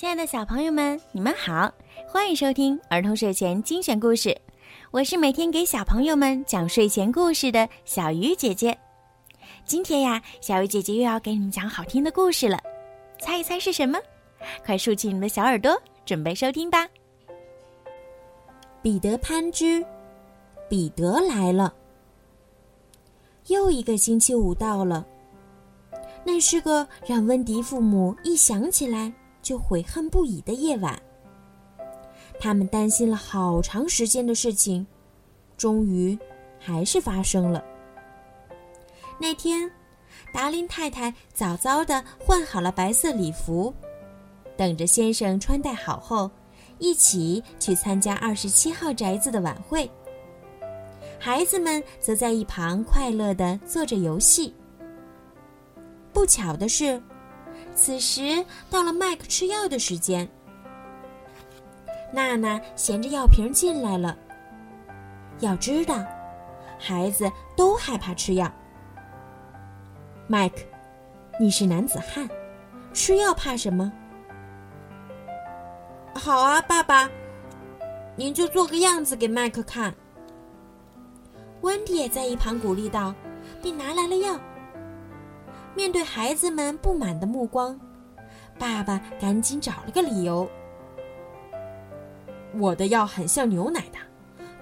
[0.00, 1.70] 亲爱的小朋友们，你们好，
[2.08, 4.34] 欢迎收听儿童睡前精选故事。
[4.90, 8.74] 我是每天给小朋友们讲睡前故事的小鱼姐姐。
[9.66, 12.58] 今天呀，小鱼姐姐又要给你们讲好听的故事了，
[13.20, 13.98] 猜一猜是什么？
[14.64, 16.88] 快竖起你们的小耳朵，准备收听吧。
[18.80, 19.84] 彼得潘之，
[20.66, 21.74] 彼得来了。
[23.48, 25.06] 又一个星期五到了，
[26.24, 29.12] 那是个让温迪父母一想起来。
[29.50, 31.02] 就悔恨不已的夜晚，
[32.38, 34.86] 他们担心了好长时间的事情，
[35.56, 36.16] 终于
[36.56, 37.60] 还是发生了。
[39.18, 39.68] 那天，
[40.32, 43.74] 达林太太早早的换好了白色礼服，
[44.56, 46.30] 等着先生穿戴好后，
[46.78, 49.90] 一起去参加二十七号宅子的晚会。
[51.18, 54.54] 孩子们则在一旁快乐的做着游戏。
[56.12, 57.02] 不巧的是。
[57.80, 60.28] 此时到了麦克吃药的时间，
[62.12, 64.14] 娜娜衔着药瓶进来了。
[65.38, 66.04] 要知道，
[66.78, 68.52] 孩子都害怕吃药。
[70.26, 70.56] 麦克，
[71.40, 72.28] 你是男子汉，
[72.92, 73.90] 吃药怕什么？
[76.14, 77.10] 好啊，爸爸，
[78.14, 79.94] 您就做个样子给麦克看。
[81.62, 83.14] 温迪也在一旁鼓励道，
[83.62, 84.38] 并拿来了药。
[85.74, 87.78] 面对孩子们不满的目光，
[88.58, 90.48] 爸爸赶紧找了个理由
[92.58, 93.98] ：“我的药很像牛奶的，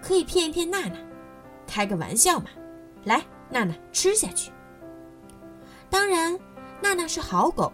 [0.00, 0.96] 可以骗一骗娜娜，
[1.66, 2.46] 开个玩笑嘛。
[3.04, 4.52] 来，娜娜吃下去。”
[5.90, 6.38] 当然，
[6.82, 7.72] 娜娜是好狗，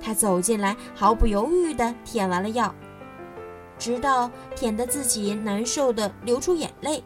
[0.00, 2.74] 她走进来，毫不犹豫地舔完了药，
[3.78, 7.02] 直到舔得自己难受的流出眼泪。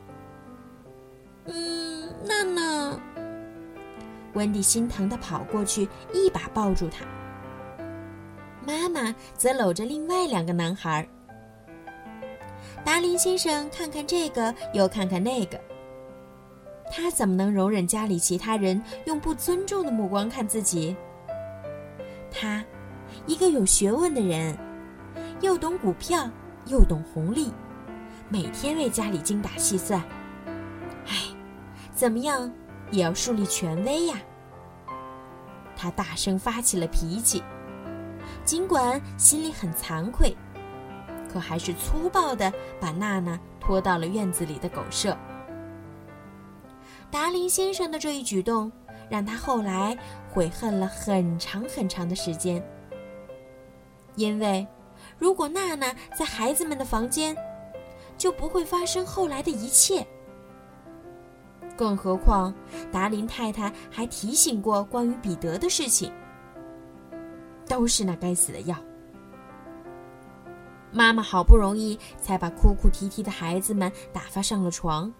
[1.44, 2.98] 嗯，娜娜。
[4.34, 7.04] 温迪心疼地跑过去，一把抱住他。
[8.66, 11.06] 妈妈则搂着另外两个男孩。
[12.84, 15.60] 达林先生看看这个，又看看那个。
[16.90, 20.94] 他怎么能容忍家里其他人用不尊重的目光看自己？
[22.30, 22.62] 他，
[23.26, 24.56] 一个有学问的人，
[25.40, 26.28] 又懂股票，
[26.66, 27.52] 又懂红利，
[28.28, 30.02] 每天为家里精打细算。
[31.06, 31.16] 唉，
[31.94, 32.52] 怎么样？
[32.92, 34.14] 也要树立权威呀！
[35.74, 37.42] 他大声发起了脾气，
[38.44, 40.36] 尽管心里很惭愧，
[41.32, 45.16] 可还是粗暴地把娜娜拖到了院子里的狗舍。
[47.10, 48.70] 达林先生的这一举动
[49.10, 49.96] 让他后来
[50.30, 52.62] 悔恨了很长很长的时间，
[54.14, 54.66] 因为
[55.18, 57.36] 如果娜娜在孩子们的房间，
[58.16, 60.06] 就不会发生后来的一切。
[61.82, 62.54] 更何况，
[62.92, 66.12] 达林太太还提醒过关于彼得的事情。
[67.66, 68.76] 都是那该死的药。
[70.92, 75.12] 妈妈好不容易才把哭哭啼啼的孩子们打发上了床。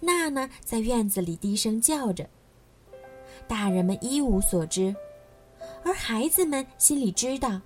[0.00, 2.28] 娜娜在院子里低声叫着。
[3.48, 4.94] 大人们一无所知，
[5.82, 7.58] 而孩子们心里知道，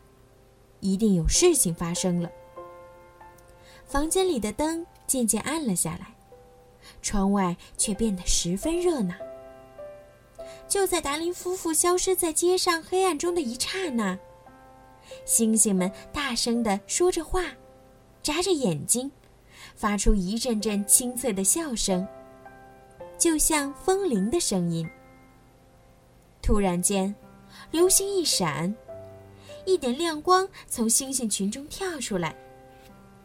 [0.78, 2.30] 一定有事情发生了。
[3.84, 6.14] 房间里的灯渐渐暗了下来。
[7.02, 9.14] 窗外却变得十分热闹。
[10.66, 14.18] 就在达林夫妇消失在街上黑暗中的一刹那，
[15.24, 17.44] 星星们大声地说着话，
[18.22, 19.10] 眨着眼睛，
[19.74, 22.06] 发出一阵阵清脆的笑声，
[23.18, 24.86] 就像风铃的声音。
[26.42, 27.14] 突然间，
[27.70, 28.74] 流星一闪，
[29.64, 32.34] 一点亮光从星星群中跳出来，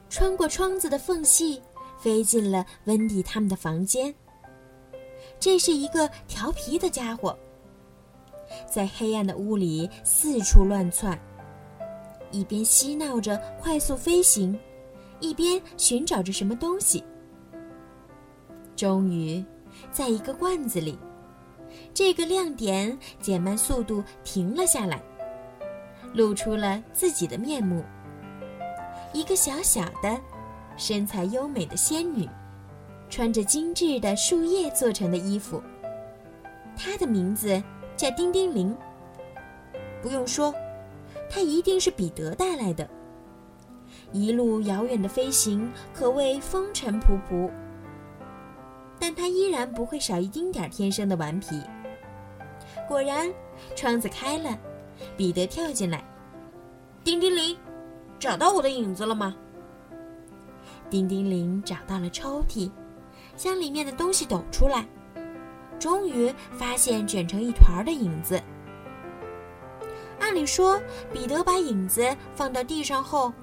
[0.10, 1.62] 穿过窗子的缝隙。
[2.04, 4.14] 飞进了温迪他们的房间。
[5.40, 7.38] 这是一个调皮的家伙，
[8.70, 11.18] 在黑暗的屋里四处乱窜，
[12.30, 14.60] 一边嬉闹着快速飞行，
[15.22, 17.02] 一边寻找着什么东西。
[18.76, 19.42] 终于，
[19.90, 21.00] 在一个罐子里，
[21.94, 25.02] 这个亮点减慢速度停了下来，
[26.14, 27.82] 露出了自己的面目。
[29.14, 30.20] 一个小小的。
[30.78, 32.28] 身材优美的仙女，
[33.10, 35.62] 穿着精致的树叶做成的衣服。
[36.76, 37.62] 她的名字
[37.96, 38.76] 叫丁丁铃。
[40.02, 40.54] 不用说，
[41.30, 42.88] 她一定是彼得带来的。
[44.12, 47.50] 一路遥远的飞行可谓风尘仆仆，
[49.00, 51.62] 但她依然不会少一丁点儿天生的顽皮。
[52.88, 53.32] 果然，
[53.76, 54.58] 窗子开了，
[55.16, 56.04] 彼得跳进来。
[57.04, 57.58] 丁丁铃，
[58.20, 59.36] 找到我的影子了吗？
[60.90, 62.70] 丁丁铃找到了抽屉，
[63.36, 64.86] 将里面的东西抖出来，
[65.80, 68.42] 终于发现卷成一团的影子。
[70.20, 70.80] 按理说，
[71.12, 73.34] 彼得把影子放到地上后，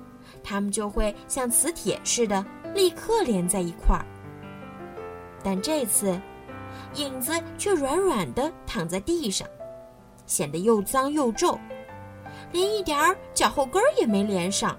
[0.42, 2.44] 它们就会像磁铁似的
[2.74, 4.06] 立刻连在一块儿。
[5.42, 6.18] 但这次，
[6.94, 9.46] 影子却软软的躺在地上，
[10.24, 11.58] 显得又脏又皱，
[12.52, 14.78] 连一点儿脚后跟儿也没连上。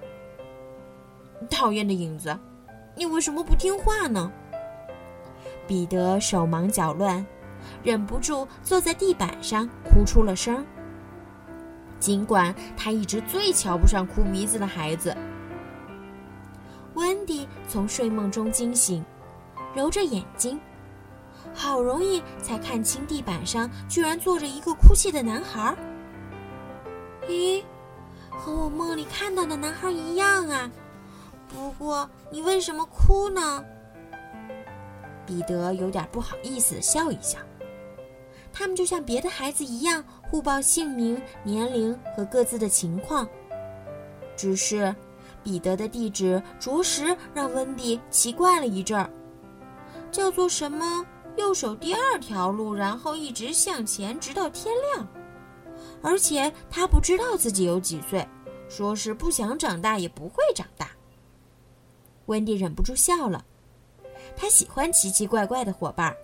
[1.50, 2.38] 讨厌的影子，
[3.02, 4.32] 你为什么不听话呢？
[5.66, 7.26] 彼得手忙脚乱，
[7.82, 10.64] 忍不住坐在地板上哭出了声。
[12.00, 15.18] 尽管他一直最瞧不上哭鼻子的孩子。
[16.94, 19.04] 温迪从睡梦中惊醒，
[19.74, 20.62] 揉着眼睛，
[21.56, 25.76] 好容易才看清地板上居然坐着一个哭泣的男孩。
[27.28, 27.64] 咦，
[28.30, 30.70] 和我梦里看到的男孩一样啊！
[31.54, 33.64] 不过你为什么哭呢？
[35.26, 37.38] 彼得有点不好意思的笑一笑。
[38.54, 43.28] 他们就像别的孩子一样，互报姓名、年龄和各自的情况。
[44.36, 44.94] 只是，
[45.44, 49.10] 彼得的地址着实让温迪奇怪了一阵儿，
[50.12, 51.06] 叫做什么
[51.38, 55.08] “右手第二条路”，然后一直向前，直到天亮。
[56.02, 58.28] 而且他不知道自己有几岁，
[58.68, 60.90] 说是不想长大也不会长大。
[62.32, 63.44] 温迪忍不住笑了，
[64.38, 66.16] 他喜欢奇奇怪怪的伙伴。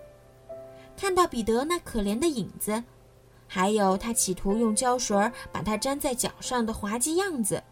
[0.96, 2.82] 看到彼得那可怜的影子，
[3.46, 5.14] 还有他企图用胶水
[5.52, 7.62] 把它粘在脚上的滑稽样子，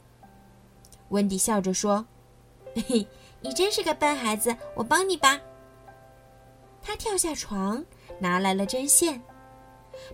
[1.08, 2.06] 温迪笑着说
[2.76, 3.08] ：“嘿嘿，
[3.40, 5.40] 你真是个笨孩子，我帮你吧。”
[6.82, 7.82] 他跳下床，
[8.18, 9.20] 拿来了针线，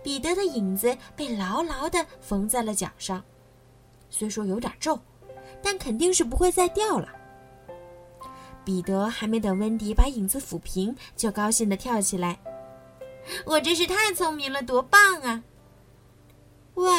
[0.00, 3.22] 彼得的影子被牢牢地缝在了脚上，
[4.10, 4.96] 虽说有点皱，
[5.60, 7.08] 但肯定是不会再掉了。
[8.64, 12.38] 彼得还没等温迪把影子抚平，就高兴地跳起来。
[13.44, 15.42] 我真是太聪明了，多棒啊！
[16.74, 16.90] 喂，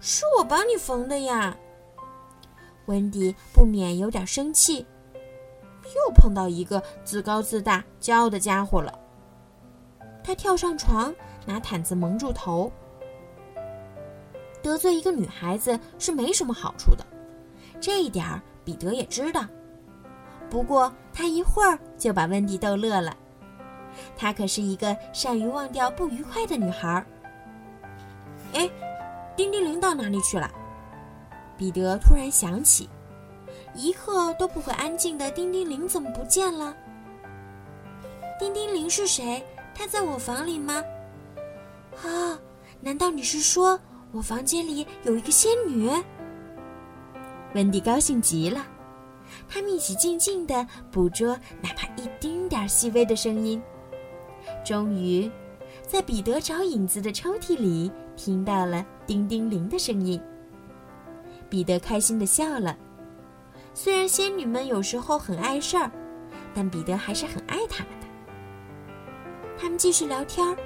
[0.00, 1.56] 是我帮你缝的呀。
[2.86, 4.84] 温迪不免有点生气，
[5.84, 8.98] 又碰到一个自高自大、骄傲的家伙了。
[10.22, 11.14] 他跳上床，
[11.46, 12.70] 拿毯子蒙住头。
[14.62, 17.06] 得罪一个女孩子是没什么好处的，
[17.80, 19.44] 这一点儿彼得也知道。
[20.50, 23.16] 不过他一会儿就把温迪逗乐了。
[24.16, 27.04] 她可是一个善于忘掉不愉快的女孩。
[28.52, 28.68] 哎，
[29.36, 30.50] 叮叮铃到哪里去了？
[31.56, 32.88] 彼得突然想起，
[33.74, 36.74] 一刻都不会安静的叮叮铃怎么不见了？
[38.38, 39.44] 叮叮铃是谁？
[39.74, 40.82] 他在我房里吗？
[42.02, 42.38] 啊，
[42.80, 43.78] 难道你是说
[44.12, 45.90] 我房间里有一个仙女？
[47.54, 48.64] 温迪高兴极了，
[49.48, 53.60] 他们一起静静的捕捉哪怕一丁点细微的声音。
[54.64, 55.30] 终于，
[55.86, 60.20] 在彼得找影子的抽屉里听到了叮叮铃的声音。
[61.48, 62.76] 彼得开心的笑了。
[63.74, 65.90] 虽然仙女们有时候很碍事儿，
[66.54, 68.06] 但彼得还是很爱她们的。
[69.58, 70.56] 他们继续聊天。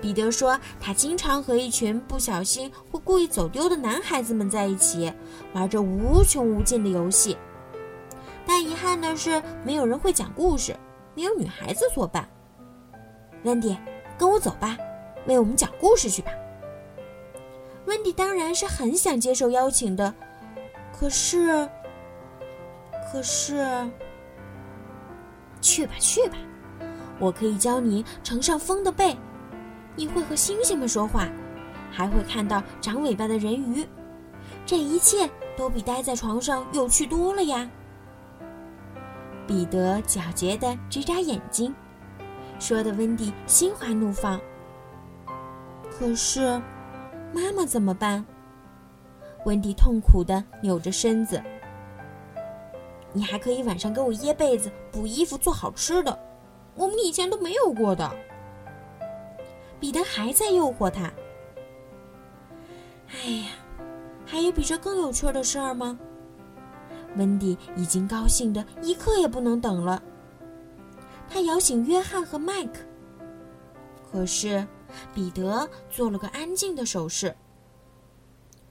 [0.00, 5.12] 彼得说，他经常和一群不小心或故意走丢的男孩子们在一起，
[5.52, 7.36] 玩着无穷无尽的游戏。
[8.82, 10.76] 憾的是，没有人会讲故事，
[11.14, 12.28] 没有女孩子作伴。
[13.44, 13.78] 温迪，
[14.18, 14.76] 跟我走吧，
[15.26, 16.32] 为我们讲故事去吧。
[17.86, 20.12] 温迪当然是很想接受邀请的，
[20.92, 21.68] 可是，
[23.10, 23.64] 可是，
[25.60, 26.36] 去吧去吧，
[27.20, 29.16] 我可以教你乘上风的背，
[29.94, 31.28] 你会和星星们说话，
[31.92, 33.86] 还会看到长尾巴的人鱼，
[34.66, 37.70] 这一切都比待在床上有趣多了呀。
[39.46, 41.74] 彼得狡黠的眨眨眼睛。
[42.58, 44.40] 说的温迪心花怒放。
[45.90, 46.60] 可是，
[47.32, 48.24] 妈妈怎么办？
[49.44, 51.42] 温迪痛苦的扭着身子。
[53.12, 56.18] 你还可以晚上给我掖被子、补衣服、做好吃的，
[56.74, 58.10] 我们以前都没有过的。
[59.80, 61.12] 彼得还在诱惑他。
[63.10, 63.48] 哎呀，
[64.24, 65.98] 还有比这更有趣的事儿吗？
[67.16, 70.02] 温迪已经高兴的一刻也不能等了。
[71.28, 72.80] 他摇醒约翰和麦克，
[74.10, 74.66] 可是
[75.14, 77.34] 彼得做了个安静的手势。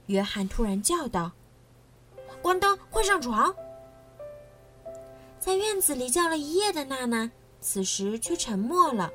[0.07, 1.31] 约翰突然叫道
[2.41, 3.53] ：“关灯，快上床！”
[5.39, 9.09] 在院子里叫了一夜的娜娜，此时却沉默了。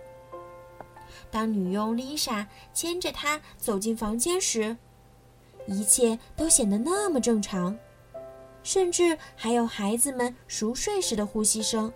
[1.31, 4.77] 当女佣丽莎牵着她走进房间时，
[5.67, 7.77] 一切都显得那么正常，
[8.67, 11.91] 甚至还有孩子们熟睡时的呼吸声。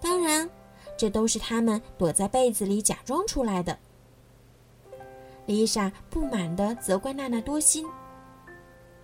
[0.00, 0.50] 当然，
[0.98, 3.78] 这都是他们躲在被子里假装出来的。
[5.46, 7.86] 丽莎不满地责怪娜娜多心。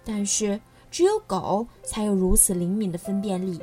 [0.04, 0.60] 但是，
[0.90, 3.62] 只有狗才有如此灵敏的分辨力，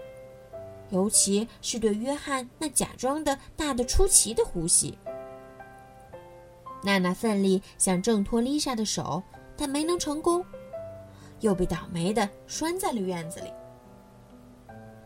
[0.91, 4.97] 尤其是对约翰那假装的大的出奇的呼吸。
[6.81, 9.21] 娜娜奋力想挣脱丽莎的手，
[9.57, 10.45] 但没能成功，
[11.39, 13.51] 又被倒霉的拴在了院子里。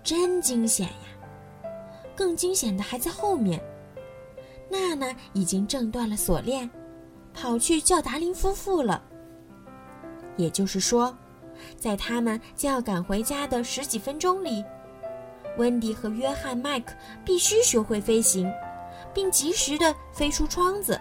[0.03, 1.71] 真惊险呀！
[2.15, 3.61] 更惊险的还在后面。
[4.69, 6.69] 娜娜已经挣断了锁链，
[7.33, 9.01] 跑去叫达林夫妇了。
[10.37, 11.15] 也就是说，
[11.75, 14.63] 在他们将要赶回家的十几分钟里，
[15.57, 16.93] 温迪和约翰·麦克
[17.25, 18.51] 必须学会飞行，
[19.13, 20.99] 并及时的飞出窗子。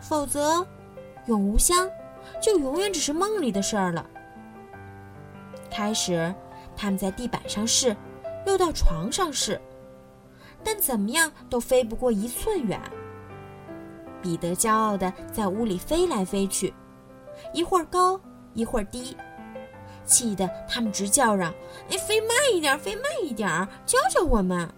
[0.00, 0.66] 否则，
[1.26, 1.88] 永无乡
[2.40, 4.04] 就永远只是梦里的事儿了。
[5.70, 6.34] 开始，
[6.76, 7.96] 他们在地板上试，
[8.46, 9.60] 又到床上试，
[10.64, 12.80] 但怎么样都飞不过一寸远。
[14.22, 16.72] 彼得骄傲地在屋里飞来飞去，
[17.52, 18.18] 一会儿高，
[18.54, 19.16] 一会儿低，
[20.04, 21.52] 气得他们直叫嚷
[21.90, 23.48] ：“哎，飞慢一点，飞慢一点，
[23.84, 24.68] 教教我们！”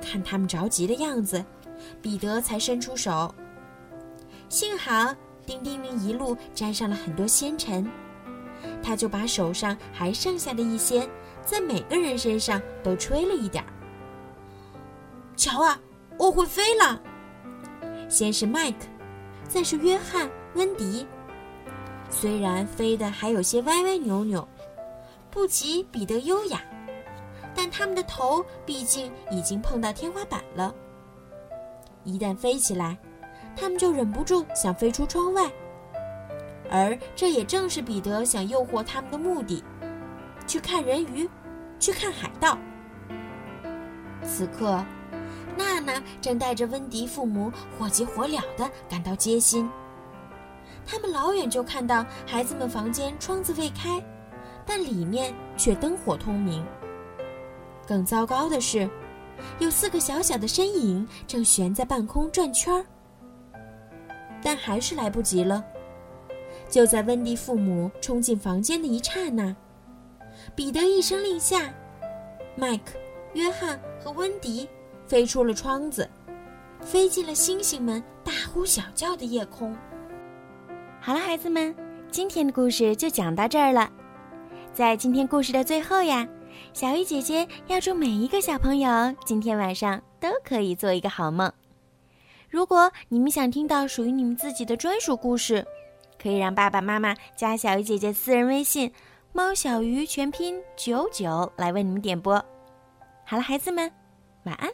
[0.00, 1.44] 看他们着急的样子，
[2.00, 3.34] 彼得才伸出手。
[4.48, 5.14] 幸好
[5.50, 7.84] 丁丁云一路沾上了很多纤尘，
[8.80, 11.08] 他就把手上还剩下的一些，
[11.44, 13.70] 在每个人身上都吹了一点儿。
[15.34, 15.76] 瞧啊，
[16.16, 17.02] 我会飞了！
[18.08, 18.86] 先是麦克，
[19.48, 21.04] 再是约翰、温迪。
[22.08, 24.46] 虽然飞得还有些歪歪扭扭，
[25.32, 26.62] 不及彼得优雅，
[27.56, 30.72] 但他们的头毕竟已经碰到天花板了。
[32.04, 32.96] 一旦飞起来，
[33.56, 35.50] 他们就忍不住想飞出窗外，
[36.70, 39.62] 而这也正是彼得想诱惑他们的目的：
[40.46, 41.28] 去看人鱼，
[41.78, 42.56] 去看海盗。
[44.22, 44.84] 此刻，
[45.56, 49.68] 娜娜正带着温迪父母火急火燎地赶到街心。
[50.86, 54.02] 他们老远就看到孩子们房间窗子未开，
[54.64, 56.64] 但里面却灯火通明。
[57.86, 58.88] 更糟糕的是，
[59.58, 62.84] 有四个小小的身影正悬在半空转圈儿。
[64.42, 65.64] 但还是来不及了。
[66.68, 69.54] 就在温迪父母冲进房间的一刹那，
[70.54, 71.72] 彼得一声令下，
[72.54, 72.92] 麦克、
[73.34, 74.68] 约翰和温迪
[75.06, 76.08] 飞出了窗子，
[76.80, 79.76] 飞进了星星们大呼小叫的夜空。
[81.00, 81.74] 好了，孩子们，
[82.10, 83.90] 今天的故事就讲到这儿了。
[84.72, 86.28] 在今天故事的最后呀，
[86.72, 91.50] 小鱼姐姐要祝每一个小朋友今天晚上都可以做一个好梦。
[92.50, 95.64] 如果你们想听到属于你们自己的专属故事，
[96.20, 98.92] 可以让爸爸妈妈加小鱼姐姐私人微信
[99.32, 102.44] “猫小鱼”全拼九九来为你们点播。
[103.24, 103.90] 好了，孩子们，
[104.42, 104.68] 晚安。